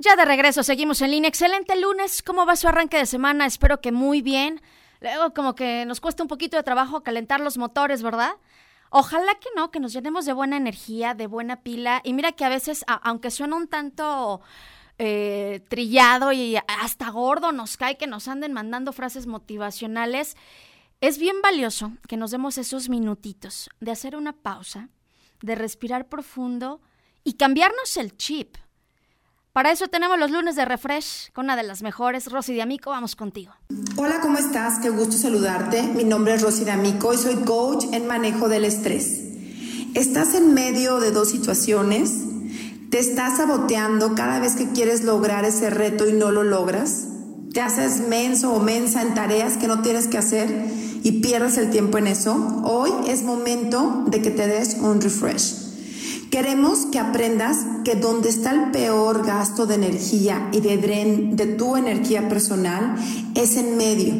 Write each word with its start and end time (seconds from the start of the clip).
Ya 0.00 0.14
de 0.14 0.24
regreso, 0.24 0.62
seguimos 0.62 1.00
en 1.02 1.10
línea. 1.10 1.28
Excelente 1.28 1.74
lunes. 1.74 2.22
¿Cómo 2.22 2.46
va 2.46 2.54
su 2.54 2.68
arranque 2.68 2.98
de 2.98 3.06
semana? 3.06 3.46
Espero 3.46 3.80
que 3.80 3.90
muy 3.90 4.22
bien. 4.22 4.60
Luego 5.00 5.34
como 5.34 5.56
que 5.56 5.84
nos 5.86 6.00
cuesta 6.00 6.22
un 6.22 6.28
poquito 6.28 6.56
de 6.56 6.62
trabajo 6.62 7.02
calentar 7.02 7.40
los 7.40 7.58
motores, 7.58 8.00
¿verdad? 8.00 8.36
Ojalá 8.90 9.34
que 9.40 9.48
no, 9.56 9.72
que 9.72 9.80
nos 9.80 9.92
llenemos 9.92 10.24
de 10.24 10.32
buena 10.32 10.56
energía, 10.56 11.14
de 11.14 11.26
buena 11.26 11.62
pila. 11.62 12.00
Y 12.04 12.12
mira 12.12 12.30
que 12.30 12.44
a 12.44 12.48
veces, 12.48 12.84
aunque 12.86 13.32
suena 13.32 13.56
un 13.56 13.66
tanto 13.66 14.40
eh, 14.98 15.64
trillado 15.68 16.30
y 16.30 16.56
hasta 16.68 17.10
gordo 17.10 17.50
nos 17.50 17.76
cae 17.76 17.96
que 17.96 18.06
nos 18.06 18.28
anden 18.28 18.52
mandando 18.52 18.92
frases 18.92 19.26
motivacionales, 19.26 20.36
es 21.00 21.18
bien 21.18 21.42
valioso 21.42 21.92
que 22.06 22.16
nos 22.16 22.30
demos 22.30 22.56
esos 22.56 22.88
minutitos 22.88 23.68
de 23.80 23.90
hacer 23.90 24.14
una 24.14 24.32
pausa, 24.32 24.90
de 25.42 25.56
respirar 25.56 26.08
profundo 26.08 26.80
y 27.24 27.34
cambiarnos 27.34 27.96
el 27.96 28.16
chip. 28.16 28.56
Para 29.58 29.72
eso 29.72 29.88
tenemos 29.88 30.20
los 30.20 30.30
lunes 30.30 30.54
de 30.54 30.64
refresh 30.64 31.32
con 31.32 31.46
una 31.46 31.56
de 31.56 31.64
las 31.64 31.82
mejores, 31.82 32.30
Rosy 32.30 32.54
de 32.54 32.62
Amico. 32.62 32.90
Vamos 32.90 33.16
contigo. 33.16 33.50
Hola, 33.96 34.20
¿cómo 34.20 34.38
estás? 34.38 34.78
Qué 34.78 34.88
gusto 34.88 35.16
saludarte. 35.16 35.82
Mi 35.82 36.04
nombre 36.04 36.34
es 36.34 36.42
Rosy 36.42 36.64
de 36.64 36.70
Amico 36.70 37.12
y 37.12 37.16
soy 37.16 37.34
coach 37.42 37.86
en 37.90 38.06
manejo 38.06 38.48
del 38.48 38.64
estrés. 38.64 39.20
¿Estás 39.94 40.34
en 40.34 40.54
medio 40.54 41.00
de 41.00 41.10
dos 41.10 41.30
situaciones? 41.30 42.12
¿Te 42.92 43.00
estás 43.00 43.38
saboteando 43.38 44.14
cada 44.14 44.38
vez 44.38 44.54
que 44.54 44.68
quieres 44.70 45.02
lograr 45.02 45.44
ese 45.44 45.70
reto 45.70 46.08
y 46.08 46.12
no 46.12 46.30
lo 46.30 46.44
logras? 46.44 47.08
¿Te 47.52 47.60
haces 47.60 47.98
menso 48.06 48.52
o 48.52 48.60
mensa 48.60 49.02
en 49.02 49.14
tareas 49.14 49.56
que 49.56 49.66
no 49.66 49.82
tienes 49.82 50.06
que 50.06 50.18
hacer 50.18 50.48
y 51.02 51.20
pierdes 51.20 51.58
el 51.58 51.70
tiempo 51.70 51.98
en 51.98 52.06
eso? 52.06 52.62
Hoy 52.62 52.92
es 53.08 53.24
momento 53.24 54.04
de 54.06 54.22
que 54.22 54.30
te 54.30 54.46
des 54.46 54.74
un 54.74 55.00
refresh. 55.00 55.67
Queremos 56.30 56.86
que 56.92 56.98
aprendas 56.98 57.64
que 57.84 57.94
donde 57.94 58.28
está 58.28 58.50
el 58.50 58.70
peor 58.70 59.24
gasto 59.24 59.66
de 59.66 59.76
energía 59.76 60.50
y 60.52 60.60
de, 60.60 61.56
tu 61.58 61.76
energía 61.76 62.28
personal 62.28 62.96
es 63.34 63.56
en 63.56 63.78
medio. 63.78 64.14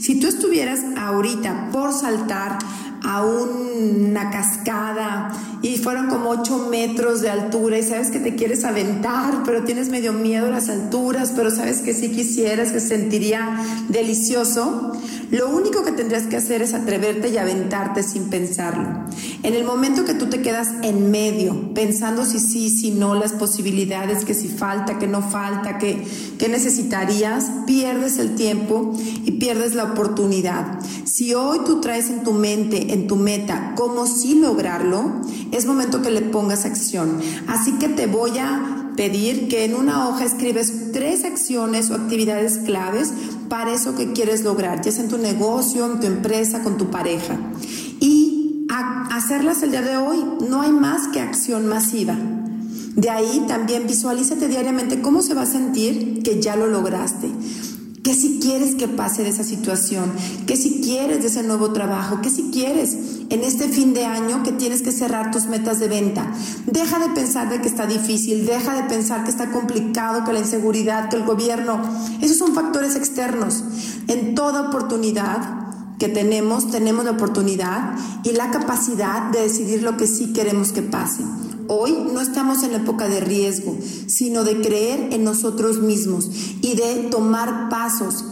Si 0.00 0.18
tú 0.18 0.28
estuvieras 0.28 0.80
ahorita 0.96 1.68
por 1.70 1.92
saltar 1.92 2.58
a 3.04 3.24
una 3.24 4.30
cascada 4.30 5.32
y 5.60 5.76
fueron 5.76 6.08
como 6.08 6.30
8 6.30 6.68
metros 6.70 7.20
de 7.20 7.30
altura 7.30 7.78
y 7.78 7.82
sabes 7.82 8.10
que 8.10 8.18
te 8.18 8.34
quieres 8.34 8.64
aventar, 8.64 9.42
pero 9.44 9.64
tienes 9.64 9.88
medio 9.88 10.12
miedo 10.12 10.46
a 10.46 10.50
las 10.50 10.68
alturas, 10.68 11.32
pero 11.34 11.50
sabes 11.50 11.80
que 11.80 11.94
si 11.94 12.10
quisieras, 12.10 12.72
que 12.72 12.80
sentiría 12.80 13.60
delicioso, 13.88 14.92
lo 15.30 15.48
único 15.50 15.84
que 15.84 15.92
tendrías 15.92 16.24
que 16.24 16.36
hacer 16.36 16.62
es 16.62 16.74
atreverte 16.74 17.28
y 17.28 17.38
aventarte 17.38 18.02
sin 18.02 18.30
pensarlo. 18.30 19.04
En 19.42 19.54
el 19.54 19.64
momento 19.64 20.04
que 20.04 20.14
tú 20.14 20.26
te 20.26 20.40
quedas 20.40 20.68
en 20.82 21.10
medio, 21.10 21.74
pensando 21.74 22.24
si 22.24 22.38
sí, 22.38 22.70
si 22.70 22.92
no, 22.92 23.16
las 23.16 23.32
posibilidades, 23.32 24.24
que 24.24 24.34
si 24.34 24.46
falta, 24.46 25.00
que 25.00 25.08
no 25.08 25.20
falta, 25.20 25.78
que, 25.78 26.06
que 26.38 26.48
necesitarías, 26.48 27.50
pierdes 27.66 28.18
el 28.18 28.36
tiempo 28.36 28.92
y 29.24 29.32
pierdes 29.32 29.74
la 29.74 29.84
oportunidad. 29.84 30.78
Si 31.04 31.34
hoy 31.34 31.58
tú 31.66 31.80
traes 31.80 32.08
en 32.08 32.22
tu 32.22 32.32
mente, 32.32 32.92
en 32.92 33.08
tu 33.08 33.16
meta, 33.16 33.74
cómo 33.76 34.06
sí 34.06 34.36
lograrlo, 34.36 35.20
es 35.50 35.66
momento 35.66 36.02
que 36.02 36.12
le 36.12 36.22
pongas 36.22 36.64
acción. 36.64 37.20
Así 37.48 37.72
que 37.72 37.88
te 37.88 38.06
voy 38.06 38.38
a 38.38 38.92
pedir 38.96 39.48
que 39.48 39.64
en 39.64 39.74
una 39.74 40.08
hoja 40.08 40.24
escribes 40.24 40.92
tres 40.92 41.24
acciones 41.24 41.90
o 41.90 41.94
actividades 41.94 42.58
claves 42.58 43.12
para 43.48 43.72
eso 43.72 43.96
que 43.96 44.12
quieres 44.12 44.42
lograr, 44.44 44.82
ya 44.82 44.92
sea 44.92 45.02
en 45.02 45.10
tu 45.10 45.18
negocio, 45.18 45.86
en 45.86 45.98
tu 45.98 46.06
empresa, 46.06 46.62
con 46.62 46.78
tu 46.78 46.90
pareja. 46.90 47.38
Y 48.00 48.31
hacerlas 49.10 49.62
el 49.62 49.70
día 49.70 49.82
de 49.82 49.96
hoy, 49.96 50.24
no 50.48 50.62
hay 50.62 50.72
más 50.72 51.08
que 51.08 51.20
acción 51.20 51.66
masiva. 51.66 52.16
De 52.96 53.10
ahí 53.10 53.44
también 53.48 53.86
visualízate 53.86 54.48
diariamente 54.48 55.00
cómo 55.00 55.22
se 55.22 55.34
va 55.34 55.42
a 55.42 55.46
sentir 55.46 56.22
que 56.22 56.40
ya 56.40 56.56
lo 56.56 56.66
lograste. 56.66 57.30
¿Qué 58.02 58.14
si 58.14 58.40
quieres 58.40 58.74
que 58.74 58.88
pase 58.88 59.22
de 59.22 59.28
esa 59.28 59.44
situación? 59.44 60.12
¿Qué 60.46 60.56
si 60.56 60.80
quieres 60.82 61.20
de 61.20 61.28
ese 61.28 61.44
nuevo 61.44 61.72
trabajo? 61.72 62.20
¿Qué 62.20 62.30
si 62.30 62.50
quieres 62.50 62.96
en 63.30 63.44
este 63.44 63.68
fin 63.68 63.94
de 63.94 64.04
año 64.04 64.42
que 64.42 64.50
tienes 64.50 64.82
que 64.82 64.90
cerrar 64.90 65.30
tus 65.30 65.46
metas 65.46 65.78
de 65.78 65.86
venta? 65.86 66.32
Deja 66.66 66.98
de 66.98 67.10
pensar 67.10 67.48
de 67.48 67.60
que 67.60 67.68
está 67.68 67.86
difícil, 67.86 68.44
deja 68.44 68.74
de 68.74 68.82
pensar 68.88 69.22
que 69.22 69.30
está 69.30 69.52
complicado, 69.52 70.24
que 70.24 70.32
la 70.32 70.40
inseguridad, 70.40 71.10
que 71.10 71.16
el 71.16 71.22
gobierno, 71.22 71.80
esos 72.20 72.38
son 72.38 72.54
factores 72.54 72.96
externos. 72.96 73.62
En 74.08 74.34
toda 74.34 74.68
oportunidad 74.68 75.61
que 76.02 76.08
tenemos, 76.08 76.68
tenemos 76.68 77.04
la 77.04 77.12
oportunidad 77.12 77.94
y 78.24 78.32
la 78.32 78.50
capacidad 78.50 79.30
de 79.30 79.42
decidir 79.42 79.84
lo 79.84 79.96
que 79.96 80.08
sí 80.08 80.32
queremos 80.32 80.72
que 80.72 80.82
pase. 80.82 81.22
Hoy 81.68 81.96
no 82.12 82.20
estamos 82.20 82.64
en 82.64 82.74
época 82.74 83.06
de 83.08 83.20
riesgo, 83.20 83.78
sino 84.08 84.42
de 84.42 84.60
creer 84.60 85.12
en 85.12 85.22
nosotros 85.22 85.78
mismos 85.78 86.28
y 86.60 86.74
de 86.74 87.06
tomar 87.08 87.68
pasos 87.68 88.24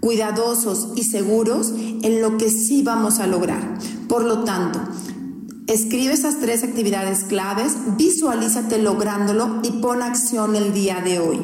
cuidadosos 0.00 0.94
y 0.96 1.04
seguros 1.04 1.74
en 1.76 2.22
lo 2.22 2.38
que 2.38 2.48
sí 2.48 2.82
vamos 2.82 3.18
a 3.18 3.26
lograr. 3.26 3.76
Por 4.08 4.24
lo 4.24 4.44
tanto, 4.44 4.80
escribe 5.66 6.14
esas 6.14 6.40
tres 6.40 6.64
actividades 6.64 7.24
claves, 7.24 7.74
visualízate 7.98 8.78
lográndolo 8.78 9.60
y 9.62 9.70
pon 9.82 10.00
acción 10.00 10.56
el 10.56 10.72
día 10.72 11.02
de 11.02 11.18
hoy. 11.18 11.40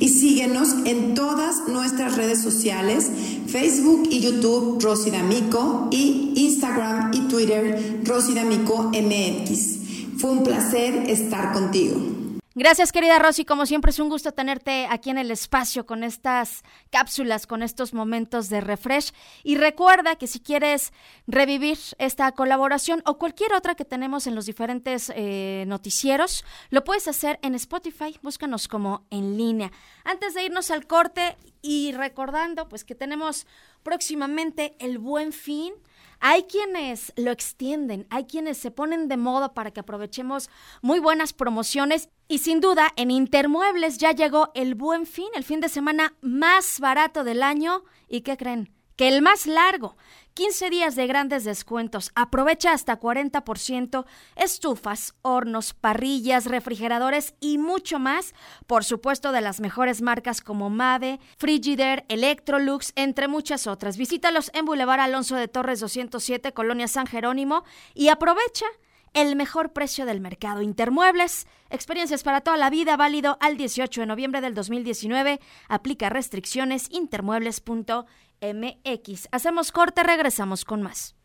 Y 0.00 0.08
síguenos 0.08 0.74
en 0.84 1.14
todas 1.14 1.68
nuestras 1.68 2.16
redes 2.16 2.40
sociales, 2.40 3.10
Facebook 3.48 4.08
y 4.10 4.20
YouTube 4.20 4.78
Rosy 4.82 5.10
D'Amico 5.10 5.88
y 5.90 6.34
Instagram 6.36 7.12
y 7.14 7.20
Twitter 7.28 8.02
Rosy 8.04 8.34
D'Amico 8.34 8.90
MX. 8.92 10.18
Fue 10.18 10.30
un 10.30 10.42
placer 10.42 11.08
estar 11.08 11.52
contigo. 11.54 12.27
Gracias, 12.60 12.90
querida 12.90 13.20
Rosy. 13.20 13.44
Como 13.44 13.66
siempre, 13.66 13.92
es 13.92 14.00
un 14.00 14.08
gusto 14.08 14.32
tenerte 14.32 14.88
aquí 14.90 15.10
en 15.10 15.18
el 15.18 15.30
espacio 15.30 15.86
con 15.86 16.02
estas 16.02 16.64
cápsulas, 16.90 17.46
con 17.46 17.62
estos 17.62 17.94
momentos 17.94 18.48
de 18.48 18.60
refresh. 18.60 19.12
Y 19.44 19.54
recuerda 19.54 20.16
que 20.16 20.26
si 20.26 20.40
quieres 20.40 20.92
revivir 21.28 21.78
esta 21.98 22.32
colaboración 22.32 23.00
o 23.06 23.16
cualquier 23.16 23.52
otra 23.52 23.76
que 23.76 23.84
tenemos 23.84 24.26
en 24.26 24.34
los 24.34 24.44
diferentes 24.44 25.12
eh, 25.14 25.66
noticieros, 25.68 26.44
lo 26.70 26.82
puedes 26.82 27.06
hacer 27.06 27.38
en 27.42 27.54
Spotify. 27.54 28.18
Búscanos 28.22 28.66
como 28.66 29.06
en 29.10 29.36
línea. 29.36 29.70
Antes 30.02 30.34
de 30.34 30.42
irnos 30.42 30.72
al 30.72 30.88
corte 30.88 31.36
y 31.62 31.92
recordando, 31.92 32.68
pues 32.68 32.82
que 32.82 32.96
tenemos 32.96 33.46
próximamente 33.84 34.74
el 34.80 34.98
buen 34.98 35.32
fin. 35.32 35.74
Hay 36.20 36.44
quienes 36.44 37.12
lo 37.16 37.30
extienden, 37.30 38.06
hay 38.10 38.24
quienes 38.24 38.58
se 38.58 38.70
ponen 38.70 39.08
de 39.08 39.16
moda 39.16 39.54
para 39.54 39.70
que 39.70 39.80
aprovechemos 39.80 40.50
muy 40.82 40.98
buenas 40.98 41.32
promociones 41.32 42.08
y 42.26 42.38
sin 42.38 42.60
duda 42.60 42.88
en 42.96 43.10
Intermuebles 43.10 43.98
ya 43.98 44.12
llegó 44.12 44.50
el 44.54 44.74
buen 44.74 45.06
fin, 45.06 45.28
el 45.34 45.44
fin 45.44 45.60
de 45.60 45.68
semana 45.68 46.14
más 46.20 46.80
barato 46.80 47.24
del 47.24 47.42
año. 47.42 47.84
¿Y 48.08 48.22
qué 48.22 48.36
creen? 48.36 48.77
Que 48.98 49.08
el 49.08 49.22
más 49.22 49.46
largo. 49.46 49.96
15 50.34 50.70
días 50.70 50.94
de 50.94 51.06
grandes 51.06 51.44
descuentos. 51.44 52.10
Aprovecha 52.14 52.72
hasta 52.72 53.00
40%. 53.00 54.04
Estufas, 54.36 55.14
hornos, 55.22 55.72
parrillas, 55.72 56.46
refrigeradores 56.46 57.34
y 57.40 57.58
mucho 57.58 57.98
más. 57.98 58.34
Por 58.66 58.84
supuesto, 58.84 59.32
de 59.32 59.40
las 59.40 59.60
mejores 59.60 60.02
marcas 60.02 60.40
como 60.40 60.68
Mave, 60.68 61.18
Frigider, 61.38 62.04
Electrolux, 62.08 62.92
entre 62.94 63.26
muchas 63.26 63.66
otras. 63.66 63.96
Visítalos 63.96 64.50
en 64.52 64.64
Boulevard 64.64 65.00
Alonso 65.00 65.36
de 65.36 65.48
Torres 65.48 65.80
207, 65.80 66.52
Colonia 66.52 66.86
San 66.86 67.06
Jerónimo, 67.06 67.64
y 67.94 68.08
aprovecha 68.08 68.66
el 69.14 69.36
mejor 69.36 69.72
precio 69.72 70.06
del 70.06 70.20
mercado. 70.20 70.62
Intermuebles, 70.62 71.46
experiencias 71.70 72.22
para 72.22 72.40
toda 72.40 72.56
la 72.56 72.70
vida, 72.70 72.96
válido 72.96 73.36
al 73.40 73.56
18 73.56 74.02
de 74.02 74.06
noviembre 74.06 74.40
del 74.40 74.54
2019. 74.54 75.40
Aplica 75.68 76.08
restricciones 76.08 76.88
intermuebles.mx. 76.90 79.28
Hacemos 79.32 79.72
corte, 79.72 80.02
regresamos 80.02 80.64
con 80.64 80.82
más. 80.82 81.17